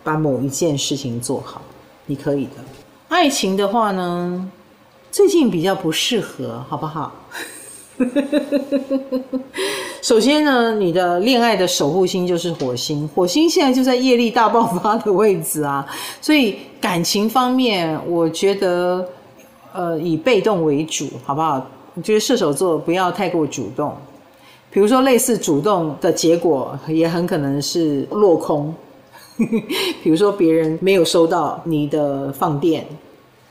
[0.02, 1.60] 把某一件事情做好，
[2.06, 2.50] 你可以的。
[3.08, 4.50] 爱情的话呢，
[5.10, 7.12] 最近比较不适合，好不好？
[10.02, 15.84] 首先呢，你的恋爱的守护星就是火星，火星现在就在业力大爆发的位置啊，
[16.20, 19.06] 所以感情方面，我觉得
[19.72, 21.66] 呃以被动为主，好不好？
[21.94, 23.96] 我觉得射手座不要太过主动，
[24.70, 28.74] 比如说类似主动的结果，也很可能是落空。
[30.02, 32.84] 比如说，别人没有收到你的放电，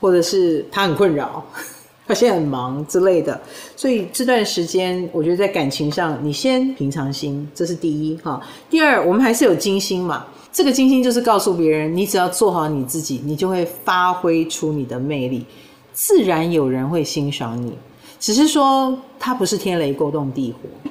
[0.00, 1.42] 或者是他很困扰，
[2.06, 3.40] 他现在很忙之类的，
[3.74, 8.38] 所以这段时间，我觉得在感情上，你先平常心，这是第一哈。
[8.68, 15.46] 第二，我们还是有金星嘛，这个金星就是告诉别人，你只要做好你自己，你就会发挥出你的魅力，
[15.94, 17.72] 自然有人会欣赏你。
[18.20, 20.90] 只是说，他不是天雷勾动地火。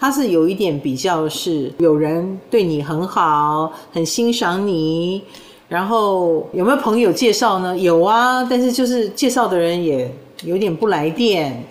[0.00, 5.22] 他是有一点比较是有人对你很好，很欣赏你，
[5.68, 7.76] 然后有没有朋友介绍呢？
[7.76, 10.10] 有啊，但是就是介绍的人也
[10.44, 11.62] 有点不来电，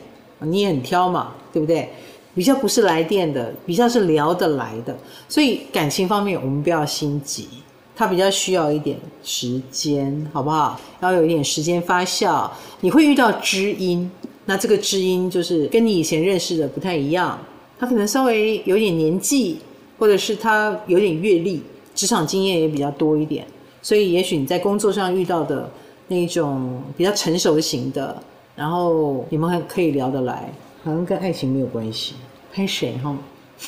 [0.41, 1.89] 你也很挑嘛，对不对？
[2.35, 4.95] 比较不是来电的，比较是聊得来的，
[5.27, 7.47] 所以感情方面我们不要心急，
[7.95, 10.79] 他比较需要一点时间，好不好？
[11.01, 12.47] 要有一点时间发酵，
[12.81, 14.09] 你会遇到知音，
[14.45, 17.37] 那这个知音就是跟你以前认识的不太一样。
[17.79, 19.59] 他可能稍微有点年纪，
[19.97, 21.61] 或者是他有点阅历，
[21.95, 23.47] 职场经验也比较多一点，
[23.81, 25.71] 所以也许你在工作上遇到的
[26.09, 28.21] 那种比较成熟型的，
[28.55, 30.53] 然后你们还可以聊得来，
[30.83, 32.15] 好像跟爱情没有关系。
[32.51, 33.15] 拍谁哈？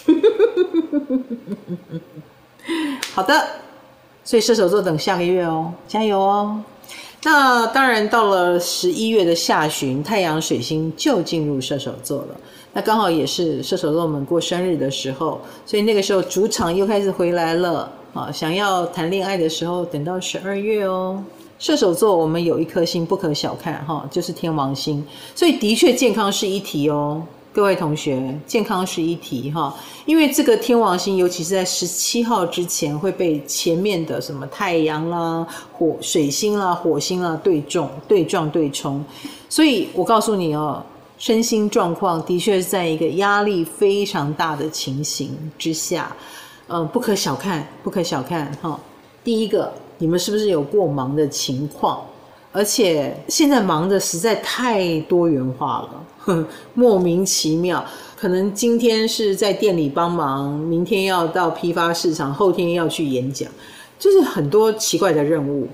[3.14, 3.48] 好的，
[4.24, 6.62] 所以射手座等下个月哦，加油哦。
[7.24, 12.36] 那当然到了十一月的下旬，太阳水星就进入射手座了。
[12.74, 18.32] 那刚好也是射手座们过生日的时候，所以那个时候主场又开始回来了啊！
[18.32, 21.22] 想要谈恋爱的时候，等到十二月哦。
[21.60, 25.06] 射手座我们有一颗星不可小看哈，就是天王星，
[25.36, 27.22] 所以的确健康是一体哦，
[27.54, 29.76] 各位同学，健康是一体哈。
[30.06, 39.04] 因为这个天王星，尤其是在十七号之前会被前面的什么太阳啦、火水星啦、火星啦对撞、对撞、对冲，
[39.50, 40.82] 所以我告诉你哦。
[41.22, 46.12] 身心状况的确是在一个压力非常大的情形之下，
[46.68, 48.80] 嗯，不可小看，不可小看哈。
[49.24, 52.04] 第一个，你们是不是有过忙的情况？
[52.52, 55.88] 而且现在忙的实在太多元化
[56.26, 57.86] 了， 莫名其妙。
[58.18, 63.48] 可能今天是在店里帮忙，明天要到批发市场，后天要去演讲，
[64.00, 65.68] 就是很多奇怪的任务。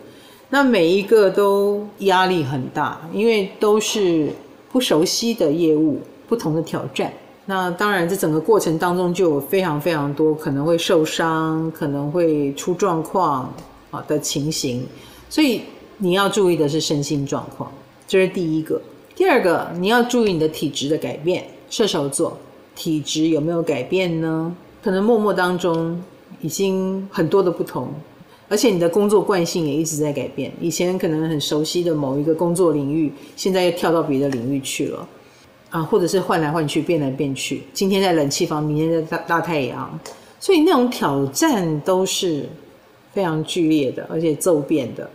[0.49, 4.29] 那每一个都压力很大，因为都是。
[4.77, 7.11] 不熟悉的业务，不同的挑战。
[7.47, 13.51] 那当然，这整个过程当中就有非常非常多可能会受伤、可能会出状况
[13.89, 14.85] 啊的情形。
[15.31, 15.63] 所以
[15.97, 17.71] 你要注意的是身心状况，
[18.07, 18.79] 这是第一个。
[19.15, 21.43] 第二个，你要注意你的体质的改变。
[21.71, 22.37] 射手座
[22.75, 24.55] 体质有没有改变呢？
[24.83, 25.99] 可能默默当中
[26.39, 27.91] 已经很多的不同。
[28.49, 35.07] 而且你的工作惯性也一直在改变，以前可能很熟悉的某一个工作领域，现在又跳到别的领域去了，
[35.69, 37.63] 啊，或者是换来换去，变来变去。
[37.73, 39.99] 今天在冷气房，明天在大大太阳，
[40.39, 42.47] 所以那种挑战都是
[43.13, 45.09] 非常剧烈的，而且骤变的。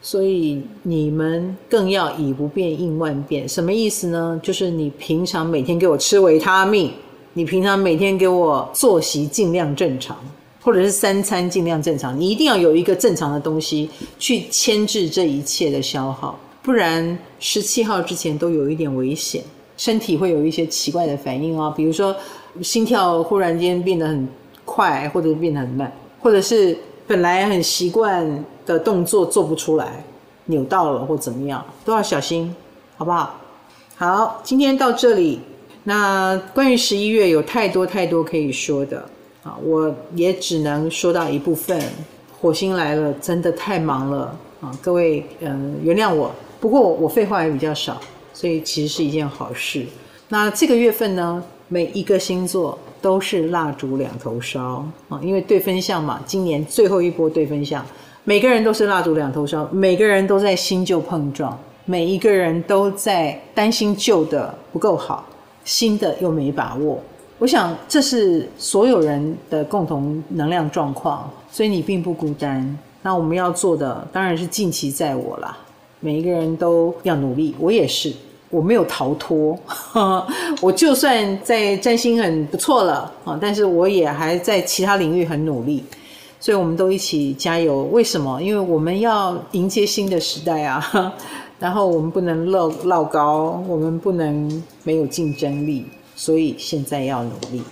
[0.00, 4.38] 所以你们更要以不变应万变，什么意思呢？
[4.42, 6.92] 就是你平常每天给我吃维他命，
[7.32, 10.16] 你平常每天给我作息尽量正常。
[10.68, 13.88] 或者是三餐尽量正常，你一定要有一个正常的东西
[14.18, 19.42] 去牵制这一切的消耗，不然十七号之前都有一点危险，
[19.78, 22.14] 身体会有一些奇怪的反应哦，比如说
[22.60, 24.28] 心跳忽然间变得很
[24.66, 25.90] 快，或者变得很慢，
[26.20, 30.04] 或者是本来很习惯的动作做不出来，
[30.44, 32.54] 扭到了或怎么样，都要小心，
[32.98, 33.40] 好不好？
[33.96, 35.40] 好，今天到这里。
[35.84, 39.08] 那关于十一月有太多太多可以说的
[39.64, 41.80] 我也只能说到一部分。
[42.40, 44.70] 火星来了，真的太忙了啊！
[44.80, 46.30] 各位，嗯，原谅我。
[46.60, 48.00] 不过我废话也比较少，
[48.32, 49.84] 所以其实是一件好事。
[50.28, 57.84] 那这个月份呢，每一个星座都是蜡烛两头烧啊，因为对分项嘛，今年最后一波对分项，
[58.22, 65.26] 每个人都是蜡烛两头烧，每个人都在新旧碰撞，每一个人都在担心旧的不够好。
[65.64, 66.98] 新的又没把握，
[67.38, 72.78] 我想这是所有人的共同能量状况，所以你并不孤单。
[73.02, 75.56] 那我们要做的当然是尽其在我啦，
[76.00, 78.12] 每一个人都要努力，我也是，
[78.50, 79.56] 我没有逃脱，
[80.60, 85.84] 我就算在占星很不错了啊，但是我也还在其他领域很努力，
[86.40, 87.84] 所以我们都一起加油。
[87.84, 88.42] 为什么？
[88.42, 91.14] 因为我们要迎接新的时代啊。
[91.60, 95.84] 然后我们不能落落高，我们不能没有竞争力，
[96.18, 97.62] 所以现在要努力，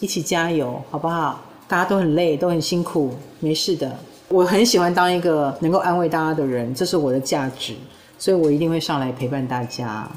[0.00, 1.40] 一起加油，好不好？
[1.68, 3.96] 大家都很累，都很辛苦，没事的。
[4.28, 7.76] 我很喜欢当一个能够安慰大家的人，这是我的价值，
[8.18, 10.10] 所以我一定会上来陪伴大家。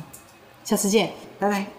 [0.63, 1.75] 下次见，拜拜。